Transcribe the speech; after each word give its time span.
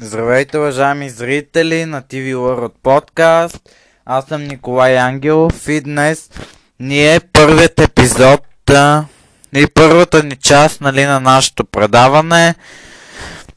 Здравейте, 0.00 0.58
уважаеми 0.58 1.10
зрители 1.10 1.84
на 1.84 2.02
TV 2.02 2.34
World 2.34 2.72
Podcast. 2.82 3.60
Аз 4.06 4.24
съм 4.24 4.44
Николай 4.44 4.98
Ангелов 4.98 5.68
и 5.68 5.80
днес 5.80 6.30
ни 6.80 7.14
е 7.14 7.20
първият 7.32 7.80
епизод 7.80 8.70
а, 8.70 9.04
и 9.54 9.66
първата 9.74 10.22
ни 10.22 10.36
част 10.36 10.80
нали, 10.80 11.04
на 11.04 11.20
нашето 11.20 11.64
предаване. 11.64 12.54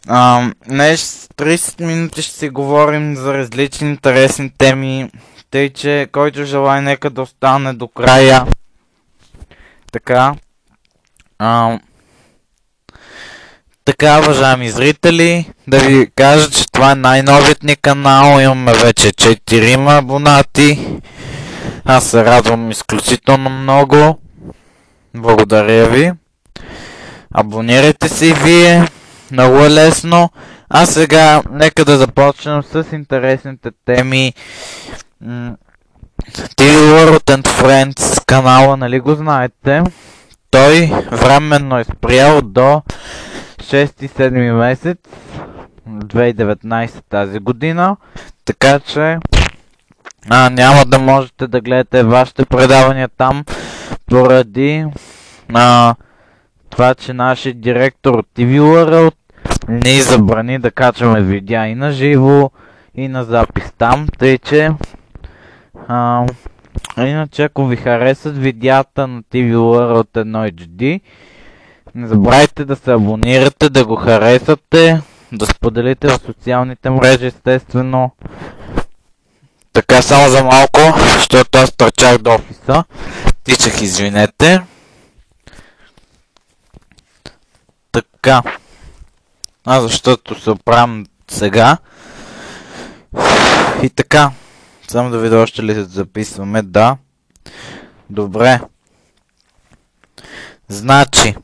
А, 0.08 0.52
днес 0.68 1.30
30 1.38 1.86
минути 1.86 2.22
ще 2.22 2.36
си 2.36 2.50
говорим 2.50 3.16
за 3.16 3.34
различни 3.34 3.90
интересни 3.90 4.52
теми, 4.58 5.12
тъй 5.52 5.70
че 5.70 6.08
който 6.12 6.46
желая 6.46 6.82
нека 6.82 7.10
да 7.10 7.22
остане 7.22 7.74
до 7.74 7.88
края. 7.88 8.46
Така. 9.92 10.36
А, 11.40 11.80
така, 13.86 14.20
уважаеми 14.20 14.70
зрители, 14.70 15.52
да 15.68 15.80
ви 15.80 16.10
кажа, 16.16 16.50
че 16.50 16.72
това 16.72 16.92
е 16.92 16.96
най-новият 16.96 17.64
ни 17.64 17.76
канал. 17.76 18.40
Имаме 18.40 18.74
вече 18.74 19.08
4 19.08 19.98
абонати. 19.98 21.00
Аз 21.86 22.06
се 22.06 22.26
радвам 22.26 22.72
изключително 22.72 23.50
много. 23.50 24.20
Благодаря 25.16 25.90
ви. 25.90 26.12
Абонирайте 27.34 28.10
се 28.10 28.26
и 28.26 28.34
вие. 28.34 28.88
Много 29.32 29.58
е 29.58 29.70
лесно. 29.70 30.30
А 30.70 30.86
сега, 30.86 31.42
нека 31.52 31.86
да 31.86 31.98
започнем 31.98 32.64
с 32.64 32.86
интересните 32.94 33.70
теми. 33.86 34.34
TV 36.32 36.76
World 36.78 37.24
and 37.24 37.48
Friends 37.48 38.26
канала, 38.26 38.78
нали 38.78 39.00
го 39.00 39.16
знаете? 39.16 39.84
Той 40.52 40.92
временно 41.12 41.80
е 41.80 41.84
спрял 41.84 42.42
до 42.42 42.82
6-7 43.72 44.52
месец 44.52 44.98
2019 45.90 47.04
тази 47.10 47.40
година. 47.40 47.98
Така 48.46 48.80
че 48.80 49.18
а, 50.30 50.50
няма 50.50 50.86
да 50.86 51.00
можете 51.00 51.48
да 51.48 51.62
гледате 51.62 52.04
вашите 52.04 52.46
предавания 52.46 53.10
там 53.18 53.46
поради 54.10 54.86
а, 55.54 55.96
това, 56.70 56.96
че 56.96 57.14
нашия 57.14 57.54
директор 57.54 58.14
от 58.14 58.28
TV 58.38 58.62
World 58.62 59.16
ни 59.70 60.02
забрани 60.02 60.60
да 60.60 60.72
качваме 60.72 61.22
видеа 61.22 61.68
и 61.68 61.76
на 61.76 61.92
живо 61.92 62.52
и 62.96 63.08
на 63.08 63.24
запис 63.24 63.72
там, 63.78 64.08
тъй 64.18 64.38
че 64.38 64.70
а, 65.88 66.26
иначе 66.98 67.44
ако 67.44 67.68
ви 67.68 67.76
харесат 67.76 68.38
видеята 68.38 69.08
на 69.08 69.24
TV 69.24 69.56
World 69.56 70.08
1 70.08 70.52
HD, 70.52 71.02
не 71.96 72.08
забравяйте 72.08 72.66
да 72.66 72.76
се 72.76 72.92
абонирате, 72.92 73.70
да 73.70 73.86
го 73.86 73.96
харесате, 73.96 75.02
да 75.32 75.46
споделите 75.46 76.08
в 76.08 76.20
социалните 76.26 76.90
мрежи, 76.90 77.26
естествено. 77.26 78.12
Така 79.74 80.02
само 80.02 80.30
за 80.30 80.44
малко, 80.44 80.80
защото 81.18 81.58
аз 81.58 81.72
търчах 81.72 82.18
до 82.18 82.36
офиса. 82.36 82.84
Тичах, 83.44 83.82
извинете. 83.82 84.62
Така. 87.92 88.42
А 89.66 89.82
защото 89.82 90.42
се 90.42 90.50
оправям 90.50 91.06
сега. 91.28 91.78
И 93.84 93.90
така. 93.90 94.32
Само 94.88 95.10
да 95.10 95.20
видя 95.20 95.38
още 95.38 95.64
ли 95.64 95.74
се 95.74 95.84
записваме. 95.84 96.62
Да. 96.62 96.98
Добре. 98.10 98.60
Значи. 100.70 101.36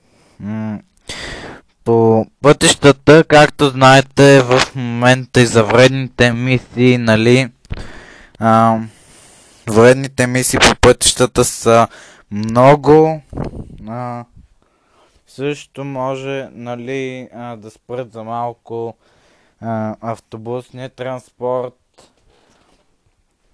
По 1.87 2.25
пътищата, 2.41 3.23
както 3.23 3.69
знаете, 3.69 4.41
в 4.41 4.75
момента 4.75 5.41
и 5.41 5.45
за 5.45 5.63
вредните 5.63 6.33
мисии, 6.33 6.97
нали, 6.97 7.51
а, 8.39 8.79
вредните 9.69 10.27
мисии 10.27 10.59
по 10.59 10.75
пътищата 10.81 11.45
са 11.45 11.87
много. 12.31 13.21
А, 13.87 14.25
също 15.27 15.83
може, 15.83 16.49
нали, 16.51 17.29
а, 17.33 17.55
да 17.55 17.71
спрат 17.71 18.13
за 18.13 18.23
малко 18.23 18.97
а, 19.61 19.95
автобусния 20.01 20.89
транспорт 20.89 22.11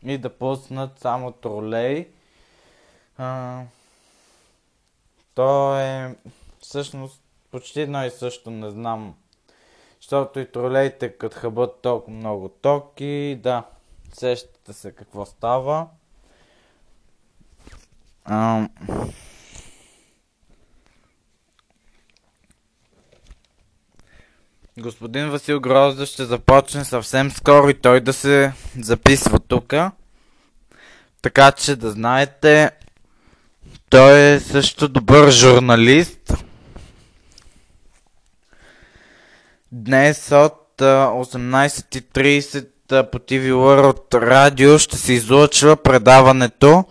и 0.05 0.17
да 0.17 0.29
пуснат 0.29 0.99
само 0.99 1.31
тролей. 1.31 2.07
А, 3.17 3.59
то 5.35 5.79
е 5.79 6.15
всъщност 6.61 7.22
почти 7.53 7.81
едно 7.81 8.05
и 8.05 8.09
също 8.09 8.51
не 8.51 8.71
знам. 8.71 9.15
Защото 10.01 10.39
и 10.39 10.51
тролейте 10.51 11.17
като 11.17 11.39
хъбат 11.39 11.81
толкова 11.81 12.17
много 12.17 12.49
токи, 12.49 13.39
да, 13.43 13.63
сещате 14.13 14.73
се 14.73 14.91
какво 14.91 15.25
става. 15.25 15.87
А... 18.25 18.67
Господин 24.77 25.29
Васил 25.29 25.59
Грозда 25.59 26.05
ще 26.05 26.25
започне 26.25 26.85
съвсем 26.85 27.31
скоро 27.31 27.69
и 27.69 27.73
той 27.73 28.01
да 28.01 28.13
се 28.13 28.53
записва 28.79 29.39
тук. 29.39 29.73
Така 31.21 31.51
че 31.51 31.75
да 31.75 31.91
знаете, 31.91 32.71
той 33.89 34.19
е 34.19 34.39
също 34.39 34.89
добър 34.89 35.31
журналист. 35.31 36.43
Днес 39.75 40.31
от 40.31 40.75
18.30 40.79 42.65
по 43.11 43.19
TV 43.19 43.51
World 43.51 44.11
Radio 44.11 44.77
ще 44.77 44.97
се 44.97 45.13
излъчва 45.13 45.75
предаването. 45.75 46.85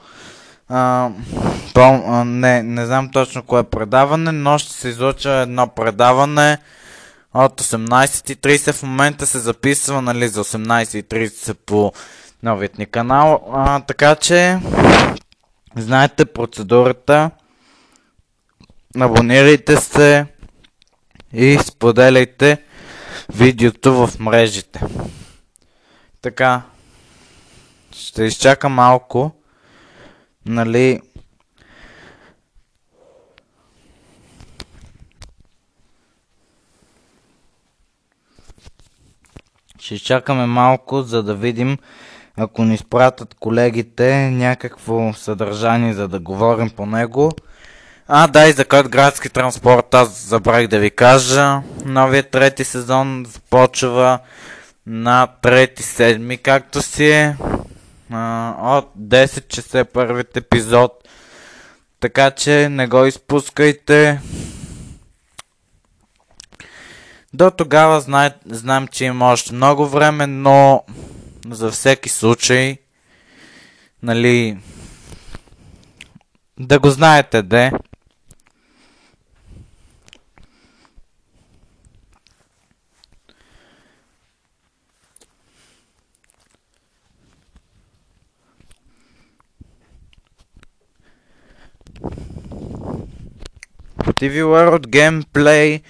А, 0.69 1.11
не, 2.25 2.63
не 2.63 2.87
знам 2.87 3.11
точно 3.13 3.43
кое 3.43 3.61
е 3.61 3.65
предаване, 3.65 4.33
но 4.33 4.59
ще 4.59 4.73
се 4.73 4.89
излъчва 4.89 5.33
едно 5.33 5.69
предаване 5.69 6.59
от 7.35 7.61
18.30. 7.61 8.73
В 8.73 8.83
момента 8.83 9.27
се 9.27 9.39
записва 9.39 10.03
нали, 10.03 10.29
за 10.29 10.45
18.30 10.45 11.55
по 11.55 11.93
новият 12.43 12.79
ни 12.79 12.87
канал. 12.87 13.51
А, 13.53 13.81
така 13.81 14.15
че, 14.15 14.59
знаете 15.77 16.25
процедурата. 16.25 17.31
Абонирайте 19.01 19.77
се 19.77 20.27
и 21.33 21.59
споделяйте 21.65 22.59
видеото 23.35 24.07
в 24.07 24.19
мрежите. 24.19 24.81
Така, 26.23 26.63
ще 27.93 28.25
изчака 28.25 28.69
малко, 28.69 29.33
нали, 30.47 31.01
ще 39.79 39.95
изчакаме 39.95 40.47
малко, 40.47 41.03
за 41.03 41.23
да 41.23 41.35
видим, 41.35 41.79
ако 42.37 42.65
ни 42.65 42.79
спратят 42.79 43.35
колегите 43.35 44.31
някакво 44.31 45.13
съдържание, 45.13 45.95
за 45.95 46.09
да 46.09 46.21
говорим 46.21 46.71
по 46.71 46.87
него. 46.87 47.33
А, 48.09 48.27
да, 48.27 48.49
и 48.49 48.53
за 48.53 48.65
код 48.65 48.89
градски 48.89 49.29
транспорт, 49.29 49.95
аз 49.95 50.27
забравих 50.29 50.69
да 50.69 50.79
ви 50.79 50.91
кажа. 50.91 51.61
Новият 51.85 52.31
трети 52.31 52.65
сезон 52.65 53.25
започва 53.29 54.19
на 54.87 55.27
трети 55.43 55.83
седми, 55.83 56.39
както 56.39 56.83
си 56.83 57.11
е. 57.11 57.37
От 58.59 58.93
10 58.99 59.49
часа 59.49 59.79
е 59.79 59.85
първият 59.85 60.37
епизод. 60.37 61.09
Така 62.01 62.31
че 62.31 62.69
не 62.69 62.87
го 62.87 63.05
изпускайте. 63.05 64.21
До 67.35 67.51
тогава 67.51 68.01
знае, 68.01 68.31
знам, 68.47 68.89
че 68.89 69.05
има 69.05 69.27
още 69.27 69.55
много 69.55 69.87
време, 69.87 70.27
но 70.27 70.85
за 71.51 71.71
всеки 71.71 72.09
случай, 72.09 72.77
нали, 74.03 74.59
да 76.61 76.79
го 76.79 76.91
знаете, 76.91 77.43
де. 77.43 77.73
TV 94.23 94.43
World 94.43 94.87
Gameplay 94.87 95.83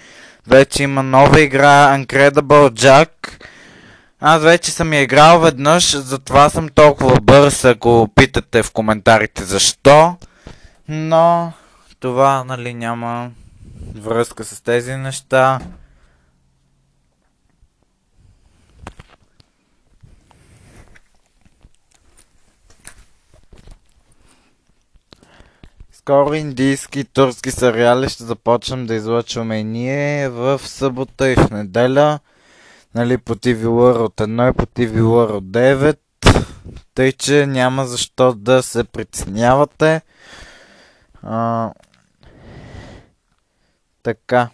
вече 0.47 0.83
има 0.83 1.03
нова 1.03 1.41
игра 1.41 1.99
Uncredible 1.99 2.71
Jack. 2.71 3.09
Аз 4.21 4.43
вече 4.43 4.71
съм 4.71 4.93
я 4.93 5.01
играл 5.01 5.41
веднъж, 5.41 5.97
затова 5.97 6.51
съм 6.51 6.69
толкова 6.69 7.21
бърз, 7.21 7.65
ако 7.65 8.09
питате 8.15 8.63
в 8.63 8.73
коментарите 8.73 9.45
защо. 9.45 10.17
Но 10.89 11.53
това, 12.01 12.45
нали, 12.45 12.75
няма 12.75 13.31
връзка 13.95 14.45
с 14.45 14.61
тези 14.61 14.95
неща. 14.97 15.61
Скоро 26.03 26.35
индийски 26.35 27.01
и 27.01 27.05
турски 27.05 27.51
сериали 27.51 28.09
ще 28.09 28.25
започнем 28.25 28.87
да 28.87 28.95
излъчваме 28.95 29.59
и 29.59 29.65
ние 29.65 30.29
в 30.29 30.59
събота 30.59 31.31
и 31.31 31.35
в 31.35 31.51
неделя. 31.51 32.19
Нали, 32.95 33.19
по 33.19 33.35
TV 33.35 33.67
от 34.05 34.17
1 34.17 34.51
и 34.51 34.57
по 34.57 34.67
TV 34.67 35.03
от 35.37 35.45
9. 35.45 35.99
Тъй, 36.95 37.13
че 37.13 37.47
няма 37.47 37.87
защо 37.87 38.33
да 38.33 38.63
се 38.63 38.85
притеснявате. 38.85 40.01
А, 41.23 41.71
така. 44.03 44.49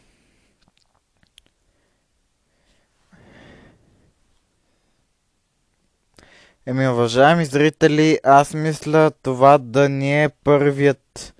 Еми, 6.66 6.88
уважаеми 6.88 7.44
зрители, 7.44 8.18
аз 8.24 8.54
мисля 8.54 9.10
това 9.22 9.58
да 9.58 9.88
ни 9.88 10.24
е 10.24 10.28
първият 10.28 11.34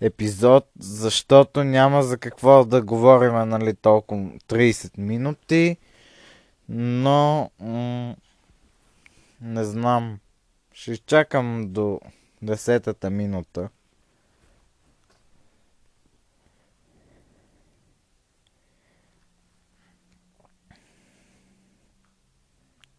епизод, 0.00 0.68
защото 0.78 1.64
няма 1.64 2.02
за 2.02 2.18
какво 2.18 2.64
да 2.64 2.82
говорим, 2.82 3.48
нали, 3.48 3.74
толкова 3.74 4.30
30 4.48 4.98
минути, 4.98 5.76
но 6.68 7.50
м- 7.60 8.16
не 9.40 9.64
знам, 9.64 10.18
ще 10.72 10.92
изчакам 10.92 11.72
до 11.72 12.00
10-та 12.44 13.10
минута. 13.10 13.68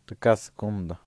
Така, 0.07 0.35
секунда. 0.35 0.97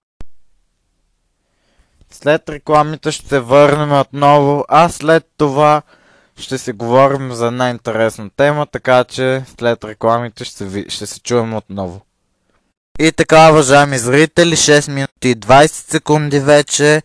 След 2.22 2.48
рекламите 2.48 3.12
ще 3.12 3.28
се 3.28 3.40
върнем 3.40 3.92
отново, 3.92 4.64
а 4.68 4.88
след 4.88 5.24
това 5.36 5.82
ще 6.36 6.58
си 6.58 6.72
говорим 6.72 7.32
за 7.32 7.46
една 7.46 7.70
интересна 7.70 8.30
тема, 8.36 8.66
така 8.66 9.04
че 9.04 9.44
след 9.58 9.84
рекламите 9.84 10.44
ще 10.44 10.56
се, 10.56 10.64
ви... 10.64 10.86
ще 10.88 11.06
се 11.06 11.20
чуем 11.20 11.54
отново. 11.54 12.00
И 12.98 13.12
така, 13.12 13.50
уважаеми 13.50 13.98
зрители, 13.98 14.56
6 14.56 14.92
минути 14.92 15.28
и 15.28 15.36
20 15.36 15.66
секунди 15.66 16.40
вече. 16.40 17.02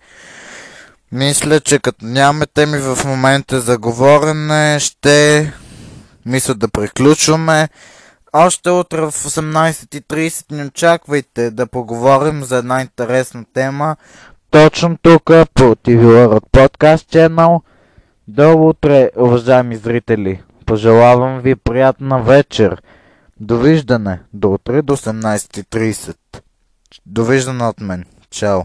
Мисля, 1.11 1.59
че 1.59 1.79
като 1.79 2.05
нямаме 2.05 2.45
теми 2.45 2.77
в 2.77 2.97
момента 3.05 3.61
за 3.61 3.77
говорене, 3.77 4.79
ще 4.79 5.53
мисля 6.25 6.53
да 6.53 6.67
приключваме. 6.67 7.69
Още 8.33 8.69
утре 8.69 9.01
в 9.01 9.11
18.30 9.11 10.51
ни 10.51 10.65
очаквайте 10.65 11.51
да 11.51 11.67
поговорим 11.67 12.43
за 12.43 12.57
една 12.57 12.81
интересна 12.81 13.45
тема. 13.53 13.95
Точно 14.49 14.97
тук 15.01 15.23
по 15.53 15.75
TV 15.75 16.25
от 16.35 16.51
подкаст 16.51 17.09
channel. 17.11 17.61
До 18.27 18.57
утре, 18.57 19.11
уважаеми 19.15 19.75
зрители. 19.75 20.41
Пожелавам 20.65 21.39
ви 21.39 21.55
приятна 21.55 22.21
вечер. 22.21 22.81
Довиждане. 23.39 24.19
До 24.33 24.51
утре 24.51 24.81
до 24.81 24.97
18.30. 24.97 26.17
Довиждане 27.05 27.63
от 27.63 27.81
мен. 27.81 28.05
Чао. 28.29 28.63